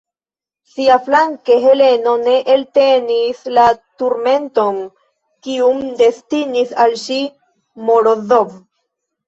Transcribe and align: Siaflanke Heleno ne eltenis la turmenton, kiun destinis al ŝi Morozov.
Siaflanke 0.69 1.57
Heleno 1.65 2.13
ne 2.21 2.33
eltenis 2.55 3.45
la 3.59 3.67
turmenton, 4.03 4.81
kiun 5.49 5.87
destinis 6.03 6.75
al 6.89 6.99
ŝi 7.07 7.23
Morozov. 7.87 8.61